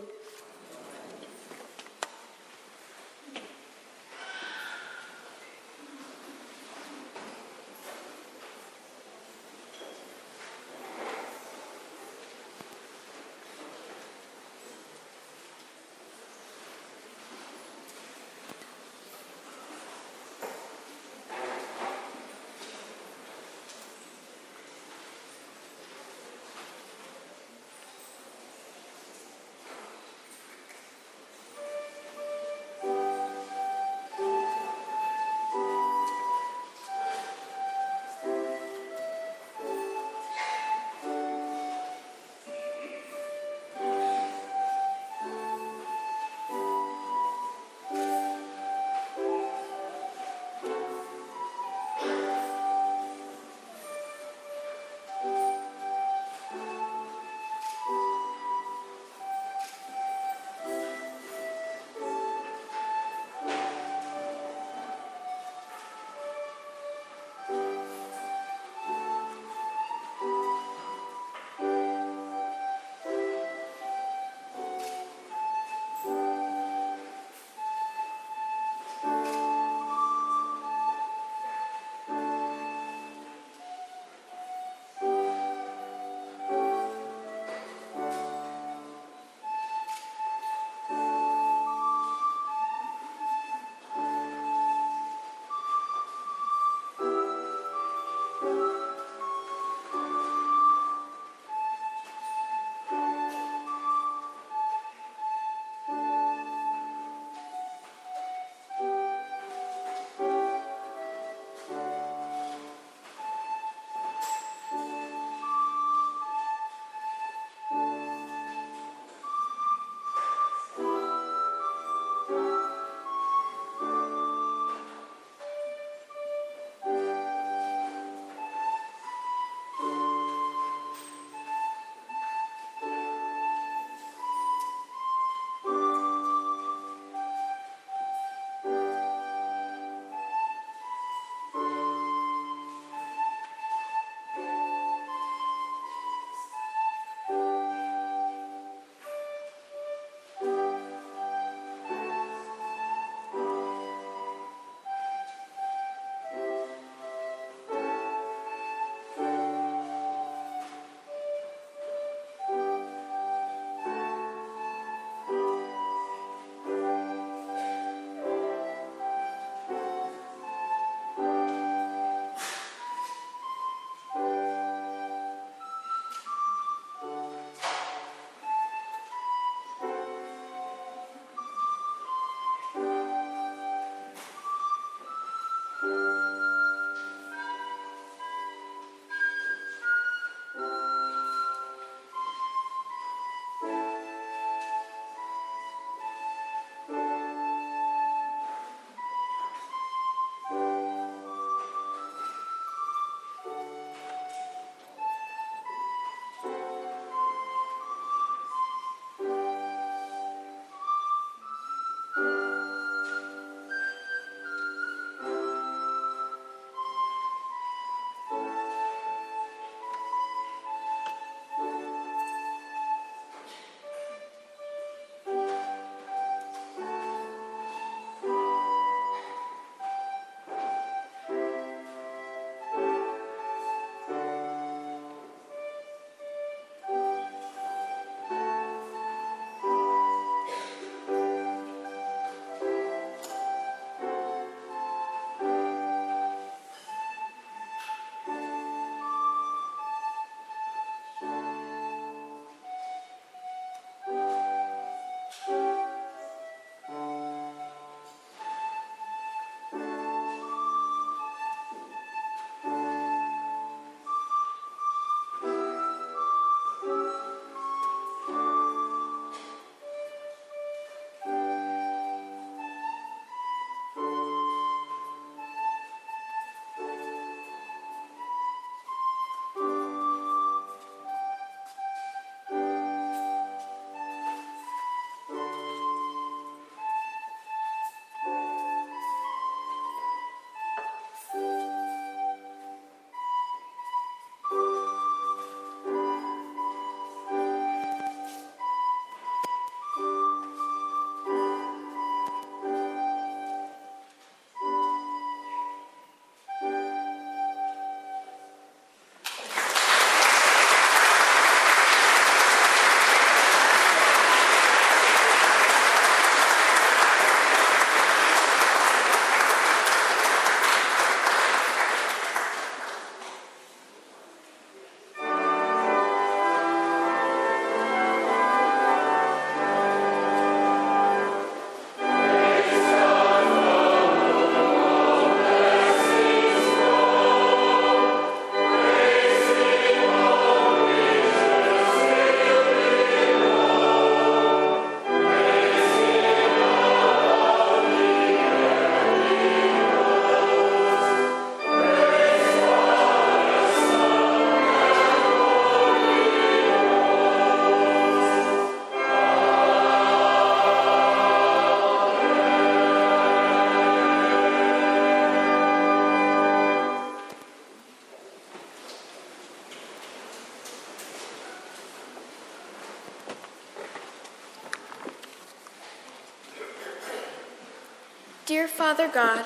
[378.91, 379.45] Father God,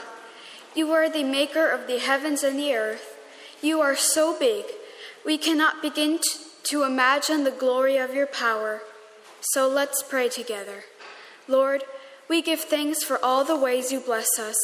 [0.74, 3.16] you are the maker of the heavens and the earth.
[3.62, 4.66] You are so big,
[5.24, 6.20] we cannot begin
[6.64, 8.82] to, imagine the glory of your power.
[9.42, 10.86] So let's pray together.
[11.48, 11.84] Lord,
[12.28, 14.58] we give thanks for all the ways you bless us,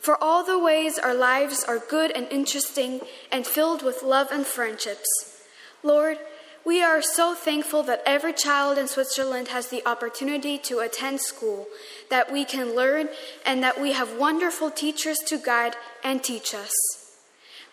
[0.00, 4.46] for all the ways our lives are good and interesting and filled with love and
[4.46, 5.44] friendships.
[5.82, 6.16] Lord,
[6.64, 11.66] we are so thankful that every child in Switzerland has the opportunity to attend school,
[12.08, 13.08] that we can learn,
[13.44, 16.72] and that we have wonderful teachers to guide and teach us.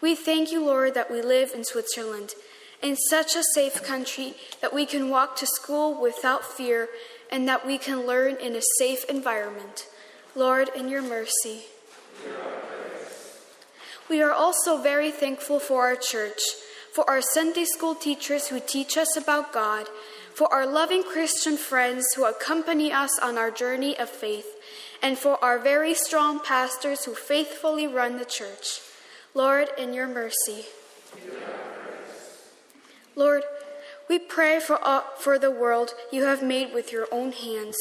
[0.02, 2.32] We thank you, Lord, that we live in Switzerland,
[2.82, 6.88] in such a safe country that we can walk to school without fear
[7.32, 9.88] and that we can learn in a safe environment.
[10.36, 11.66] Lord, in your mercy.
[14.10, 16.40] We are also very thankful for our church,
[17.00, 19.88] for our Sunday school teachers who teach us about God,
[20.34, 24.48] for our loving Christian friends who accompany us on our journey of faith,
[25.02, 28.82] and for our very strong pastors who faithfully run the church.
[29.34, 30.66] Lord, in your mercy.
[33.16, 33.44] Lord,
[34.10, 37.78] we pray for, uh, for the world you have made with your own hands.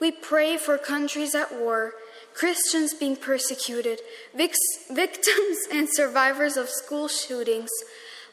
[0.00, 1.92] We pray for countries at war,
[2.32, 4.00] Christians being persecuted,
[4.34, 4.54] vic-
[4.90, 7.68] victims and survivors of school shootings,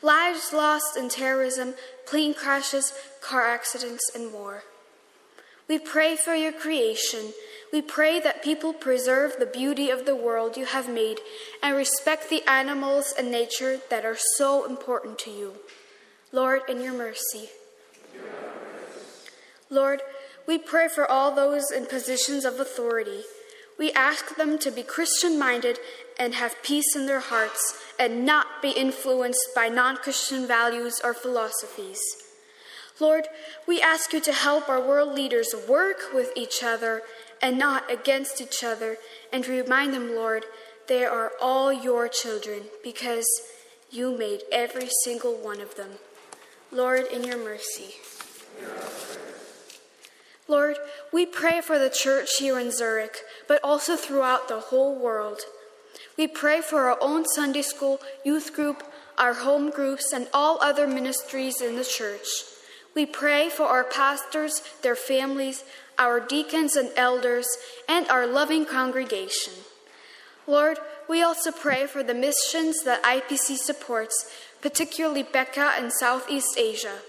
[0.01, 1.75] lives lost in terrorism,
[2.05, 4.63] plane crashes, car accidents, and more.
[5.67, 7.33] We pray for your creation.
[7.73, 11.19] We pray that people preserve the beauty of the world you have made
[11.63, 15.53] and respect the animals and nature that are so important to you.
[16.31, 17.49] Lord, in your mercy.
[19.69, 20.01] Lord,
[20.47, 23.23] we pray for all those in positions of authority.
[23.79, 25.79] We ask them to be Christian minded
[26.19, 31.13] and have peace in their hearts and not be influenced by non Christian values or
[31.13, 32.01] philosophies.
[32.99, 33.27] Lord,
[33.67, 37.01] we ask you to help our world leaders work with each other
[37.41, 38.97] and not against each other,
[39.31, 40.45] and remind them, Lord,
[40.87, 43.27] they are all your children because
[43.91, 45.91] you made every single one of them.
[46.71, 47.95] Lord, in your mercy.
[50.47, 50.77] Lord,
[51.11, 55.41] we pray for the church here in Zurich, but also throughout the whole world.
[56.17, 58.83] We pray for our own Sunday school, youth group,
[59.17, 62.27] our home groups, and all other ministries in the church.
[62.95, 65.63] We pray for our pastors, their families,
[65.99, 67.47] our deacons and elders,
[67.89, 69.53] and our loving congregation.
[70.47, 76.99] Lord, we also pray for the missions that IPC supports, particularly Becca in Southeast Asia.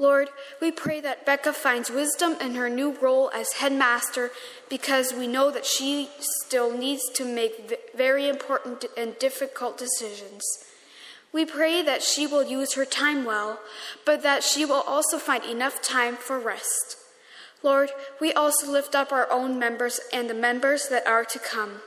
[0.00, 0.28] Lord,
[0.60, 4.30] we pray that Becca finds wisdom in her new role as headmaster
[4.70, 10.44] because we know that she still needs to make very important and difficult decisions.
[11.32, 13.58] We pray that she will use her time well,
[14.06, 16.96] but that she will also find enough time for rest.
[17.64, 17.90] Lord,
[18.20, 21.80] we also lift up our own members and the members that are to come.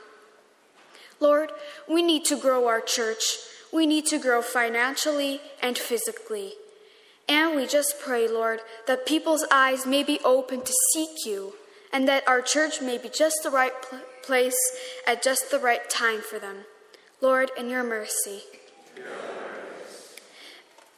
[1.18, 1.50] Lord,
[1.88, 3.38] we need to grow our church.
[3.72, 6.52] We need to grow financially and physically.
[7.32, 11.54] And we just pray, Lord, that people's eyes may be open to seek you,
[11.90, 14.58] and that our church may be just the right pl- place
[15.06, 16.66] at just the right time for them.
[17.22, 18.42] Lord, in your mercy.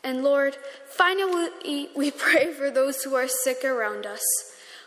[0.03, 0.57] And Lord,
[0.89, 4.25] finally, we pray for those who are sick around us.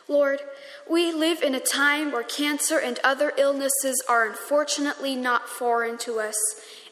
[0.09, 0.41] Lord,
[0.89, 6.19] we live in a time where cancer and other illnesses are unfortunately not foreign to
[6.19, 6.35] us.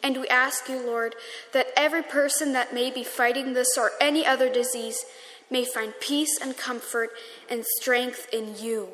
[0.05, 1.15] And we ask you, Lord,
[1.51, 5.03] that every person that may be fighting this or any other disease
[5.49, 7.09] may find peace and comfort
[7.49, 8.89] and strength in you.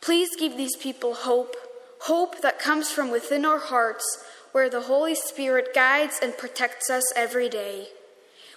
[0.00, 1.54] Please give these people hope,
[2.00, 4.04] hope that comes from within our hearts,
[4.50, 7.86] where the Holy Spirit guides and protects us every day.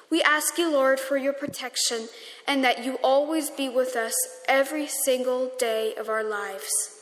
[0.09, 2.07] We ask you, Lord, for your protection
[2.47, 4.15] and that you always be with us
[4.47, 6.98] every single day of our lives.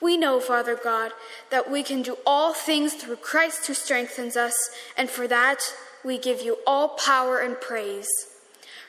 [0.00, 1.12] We know, Father God,
[1.50, 4.54] that we can do all things through Christ who strengthens us,
[4.96, 5.60] and for that
[6.04, 8.08] we give you all power and praise.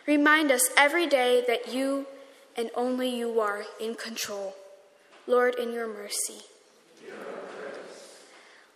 [0.06, 2.08] Remind us every day that you
[2.56, 4.56] and only you are in control.
[5.28, 6.42] Lord, in your mercy.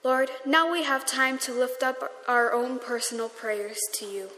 [0.03, 4.29] Lord, now we have time to lift up our own personal prayers to you.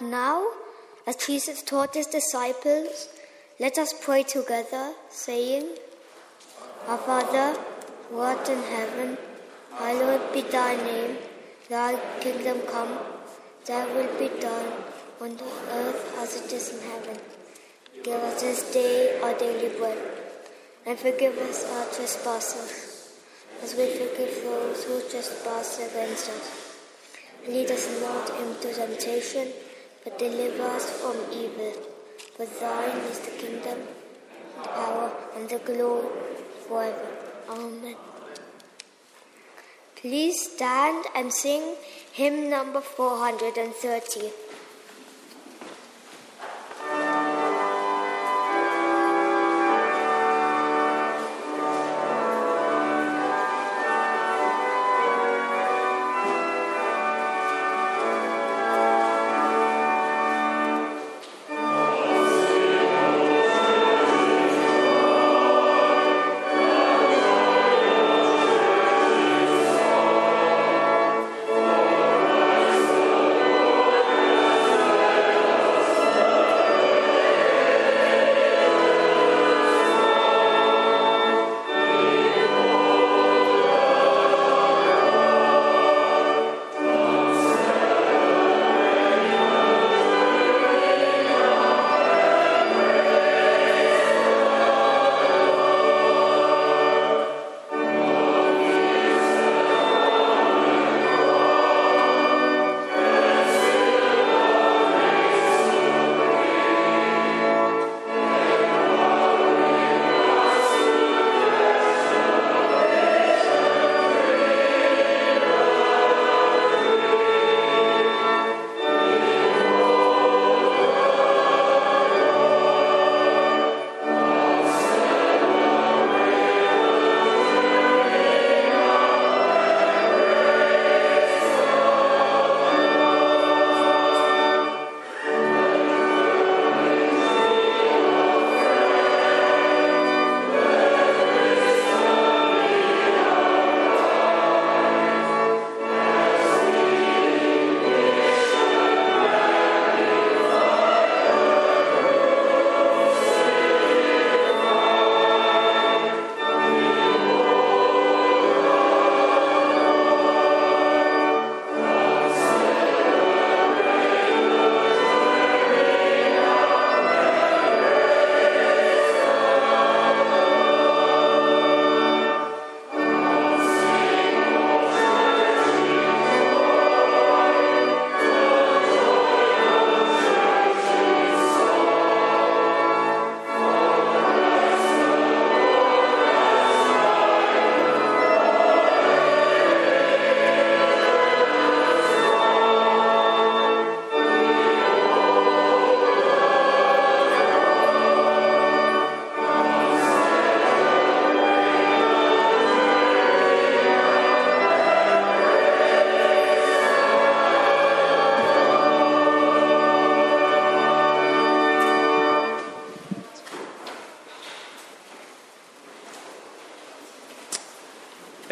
[0.00, 0.46] Now,
[1.06, 3.08] as Jesus taught his disciples,
[3.60, 5.68] let us pray together, saying,
[6.88, 7.58] Our Father,
[8.10, 9.16] who art in heaven,
[9.72, 11.18] hallowed be thy name.
[11.68, 12.98] Thy kingdom come,
[13.64, 14.72] thy will be done
[15.20, 15.38] on
[15.70, 17.18] earth as it is in heaven.
[18.02, 19.98] Give us this day our daily bread,
[20.84, 23.16] and forgive us our trespasses,
[23.62, 26.76] as we forgive those who trespass against us.
[27.48, 29.48] Lead us not into temptation,
[30.04, 31.72] but deliver us from evil.
[32.36, 33.78] For thine is the kingdom,
[34.62, 36.08] the power, and the glory
[36.68, 37.08] forever.
[37.48, 37.96] Amen.
[39.96, 41.76] Please stand and sing
[42.12, 44.32] hymn number 430.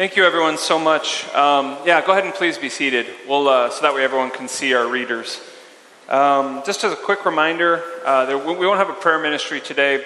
[0.03, 1.33] Thank you, everyone, so much.
[1.33, 3.07] Um, yeah, go ahead and please be seated.
[3.25, 5.39] We'll, uh, so that way everyone can see our readers.
[6.09, 10.03] Um, just as a quick reminder, uh, there, we won't have a prayer ministry today,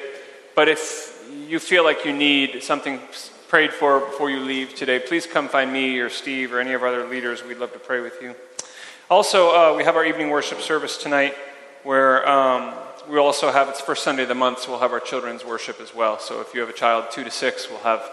[0.56, 3.00] but if you feel like you need something
[3.48, 6.84] prayed for before you leave today, please come find me or Steve or any of
[6.84, 7.44] our other leaders.
[7.44, 8.36] We'd love to pray with you.
[9.10, 11.34] Also, uh, we have our evening worship service tonight,
[11.82, 12.76] where um,
[13.10, 15.82] we also have it's first Sunday of the month, so we'll have our children's worship
[15.82, 16.20] as well.
[16.20, 18.08] So if you have a child two to six, we'll have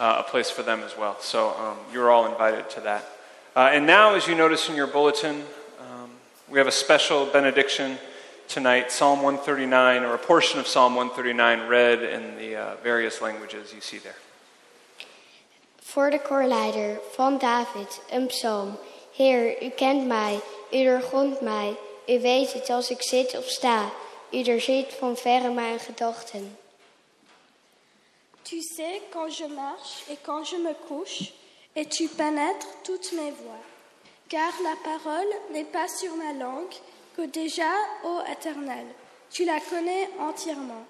[0.00, 1.16] uh, a place for them as well.
[1.20, 3.08] So um, you're all invited to that.
[3.54, 5.44] Uh, and now, as you notice in your bulletin,
[5.80, 6.10] um,
[6.48, 7.98] we have a special benediction
[8.48, 13.72] tonight Psalm 139, or a portion of Psalm 139 read in the uh, various languages
[13.72, 14.16] you see there.
[15.82, 18.78] Voor de koorleider van David, een psalm.
[19.16, 20.40] Heer, u kent mij,
[20.70, 21.76] u doorgrondt mij,
[22.06, 23.90] u weet het als ik zit of sta,
[24.30, 26.56] u doorziet van verre mijn gedachten.
[28.52, 31.32] Tu sais quand je marche et quand je me couche,
[31.74, 33.64] et tu pénètres toutes mes voies.
[34.28, 36.74] Car la parole n'est pas sur ma langue,
[37.16, 37.72] que déjà,
[38.04, 38.86] ô Éternel,
[39.30, 40.86] tu la connais entièrement.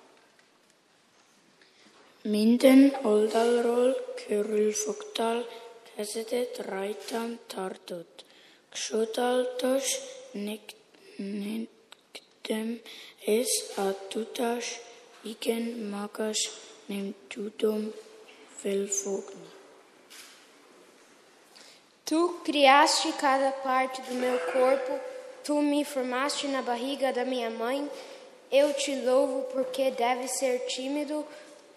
[2.25, 3.95] Minden oldalról
[4.27, 5.47] körülfogtal,
[5.95, 8.25] kezedet rajtam tartott.
[8.73, 9.99] Csodálatos
[11.17, 12.81] nektem
[13.25, 14.81] ez a tudás,
[15.23, 17.91] igen magas nem tudom
[18.59, 19.51] felfogni.
[22.05, 25.01] Tu criaste cada parte do meu corpo,
[25.43, 27.91] tu me formaste na barriga da minha mãe.
[28.51, 31.25] Eu te louvo porque deve ser tímido,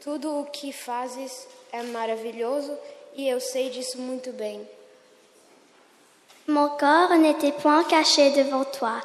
[0.02, 2.78] tudo o que fazes é maravilhoso
[3.16, 4.68] e eu sei disso muito bem.
[6.48, 9.02] Mon corps n'était point caché devant toi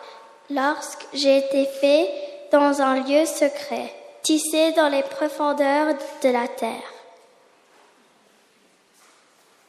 [0.51, 6.99] lorsque j'ai été fait dans un lieu secret, tissé dans les profondeurs de la terre.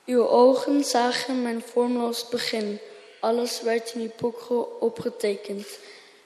[0.06, 2.80] Uw ogen zagen mijn vormloos begin.
[3.20, 5.68] Alles werd in uw boeken opgetekend.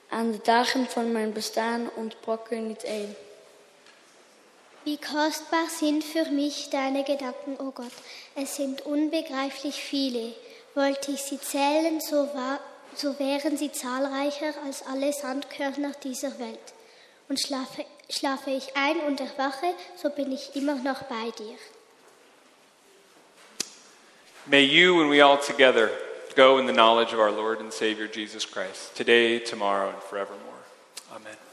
[0.10, 3.16] Aan de dagen van mijn bestaan ontbrak er niet één.
[4.86, 7.92] Wie kostbar sind für mich deine Gedanken, o Gott.
[8.36, 10.34] Es sind unbegreiflich viele.
[10.76, 12.60] Wollte ich sie zählen, so, war,
[12.96, 16.75] so wären sie zahlreicher als alle Sandkörner dieser Welt.
[17.28, 21.58] Und schlafe, schlafe ich ein und erwache, so bin ich immer noch bei dir.
[24.48, 25.90] May you and we all together
[26.36, 30.64] go in the knowledge of our Lord and Savior Jesus Christ, today, tomorrow, and forevermore.
[31.12, 31.45] Amen.